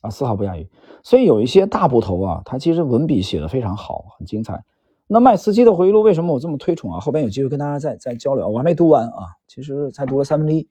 [0.01, 0.69] 啊，丝毫不亚于。
[1.03, 4.63] 所以有一些大部头啊，他其实文笔写的非常好，很精彩。
[5.07, 6.99] 那麦斯基的回忆录为什么我这么推崇啊？
[6.99, 10.69] 后边有机会跟大家再再交流，我还没读完啊，其实才读了三分之一。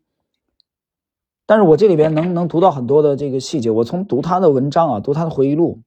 [1.45, 5.81] 但是我这里边能能读到很多的这个细节，我从读他的文章啊，读他的回忆录，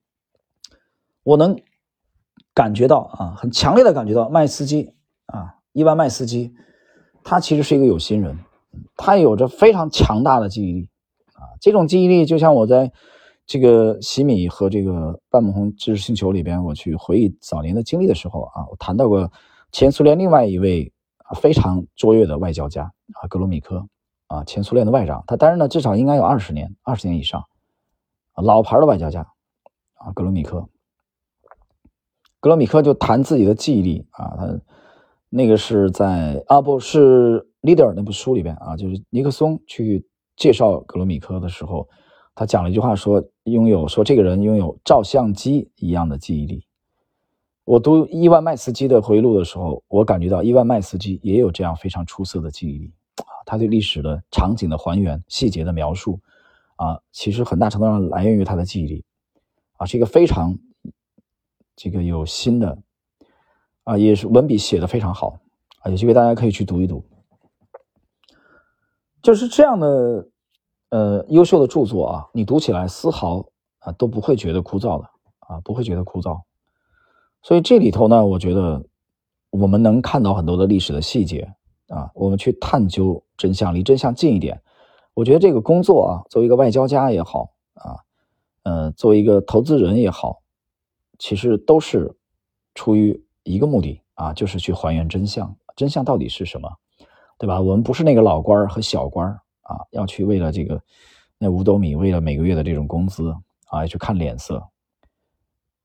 [1.23, 1.57] 我能。
[2.53, 4.93] 感觉到啊，很强烈的感觉到麦斯基
[5.25, 6.53] 啊，伊万麦斯基，
[7.23, 8.37] 他其实是一个有心人，
[8.97, 10.89] 他有着非常强大的记忆力
[11.33, 11.55] 啊。
[11.61, 12.91] 这种记忆力就像我在
[13.45, 19.31] 这个洗米和这个半亩红知识星球里边，我去回忆早年的经历的时候啊，我谈到过
[19.71, 20.91] 前苏联另外一位
[21.35, 23.87] 非常卓越的外交家啊，格罗米科
[24.27, 27.45] 啊，前苏联的外长，他担任了至少应该有二十年，二十年以上，
[28.35, 29.27] 老牌的外交家
[29.93, 30.67] 啊，格罗米科。
[32.41, 34.59] 格罗米克就谈自己的记忆力啊，他
[35.29, 41.87] 那个是在啊不是《Leader》那部书里边啊，就是尼克松去介绍格罗米克的时候，
[42.33, 46.65] 他讲了一句话，说拥有说这个人拥有照相机一样的记忆力。
[47.63, 56.19] 我读伊万麦斯基的回忆录的时候，我感觉到伊万麦斯基也有这样非常出色的记忆力啊，他对历史的场景的还原、细节的描述
[56.75, 59.05] 啊，其实很大程度上来源于他的记忆力
[59.77, 60.57] 啊，是一个非常。
[61.75, 62.77] 这个有新的
[63.83, 65.39] 啊，也是文笔写的非常好
[65.79, 67.03] 啊，有机会大家可以去读一读。
[69.21, 70.27] 就是这样的
[70.89, 73.45] 呃优秀的著作啊，你读起来丝毫
[73.79, 75.09] 啊都不会觉得枯燥的
[75.39, 76.41] 啊，不会觉得枯燥。
[77.41, 78.83] 所以这里头呢，我觉得
[79.49, 81.53] 我们能看到很多的历史的细节
[81.87, 84.61] 啊，我们去探究真相，离真相近一点。
[85.13, 87.97] 我觉得这个工作啊，作为一个外交家也好啊，
[88.63, 90.40] 呃，作为一个投资人也好。
[91.21, 92.11] 其实都是
[92.73, 95.55] 出于一个目的啊，就是去还原真相。
[95.75, 96.67] 真相到底是什么，
[97.37, 97.61] 对吧？
[97.61, 99.29] 我们不是那个老官和小官
[99.61, 100.81] 啊，要去为了这个
[101.37, 103.29] 那五斗米，为了每个月的这种工资
[103.67, 104.67] 啊，要去看脸色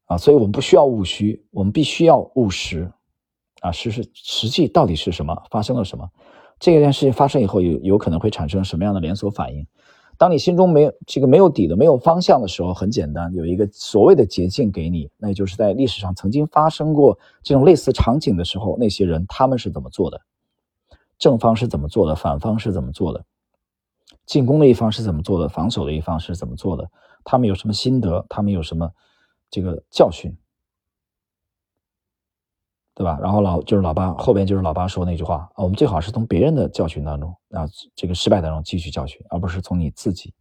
[0.07, 0.17] 啊。
[0.17, 2.91] 所以我们不需要务虚，我们必须要务实
[3.61, 3.71] 啊。
[3.71, 5.37] 实实实际到底是什么？
[5.51, 6.11] 发生了什么？
[6.59, 9.67] 这件事情发生以后，有有可能会产生什么样的连锁反应？
[10.19, 20.21] 当你心中没有这个没有底的、没有方向的时候，很简单，有一个所谓的捷径给你，那就是在历史上曾经发生过这种类似场景的时候，那些人他们是怎么做的，
[21.19, 23.25] 正方是怎么做的，反方是怎么做的，
[24.25, 26.91] 进攻的一方是怎么做的，防守的一方是怎么做的，
[27.23, 28.91] 他们有什么心得，他们有什么
[29.51, 30.35] 这个教训。
[32.99, 33.19] 对吧？
[33.21, 40.33] 然后老就是老八后边就是老八说那句话啊，我们最好是从别人的教训当中啊，这个失败当中汲取教训，而不是从你自己。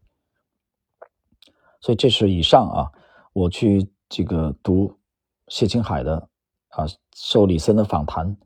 [1.82, 2.92] 所以这是以上啊，
[3.34, 4.98] 我去这个读
[5.50, 6.30] 谢青海的
[6.70, 8.38] 啊，受李森的访谈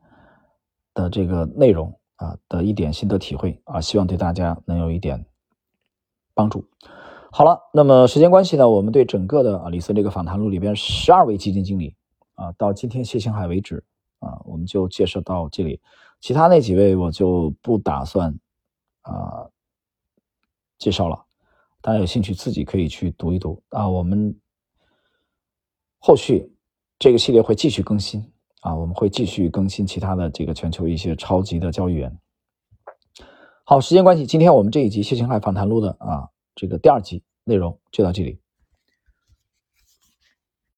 [0.92, 5.24] 的这个内容啊的一点心得体会啊，希望对大家能有一点
[6.34, 6.68] 帮助。
[7.30, 11.94] 好了，那么时间关系呢，我们对整个的啊李森这个访谈录里边十二位基金经理
[12.34, 13.84] 啊，到今天谢青海为止。
[14.20, 15.80] 啊，我们就介绍到这里，
[16.20, 18.34] 其他那几位我就不打算
[19.02, 19.50] 啊
[20.78, 21.26] 介绍了，
[21.80, 23.88] 大家有兴趣自己可以去读一读啊。
[23.88, 24.38] 我们
[25.98, 26.50] 后续
[26.98, 32.18] 这个系列会继续更新啊，我们会继续更新其他的这个全球一些超级的交易员。
[33.64, 38.38] 好，时间关系，今天我们这一集谢清海访谈录的啊这个第二集内容就到这里。